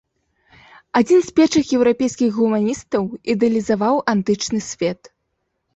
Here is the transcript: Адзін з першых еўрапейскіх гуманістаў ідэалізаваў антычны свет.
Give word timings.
Адзін 0.99 1.21
з 1.27 1.35
першых 1.39 1.65
еўрапейскіх 1.79 2.29
гуманістаў 2.41 3.03
ідэалізаваў 3.35 3.95
антычны 4.17 4.59
свет. 4.73 5.01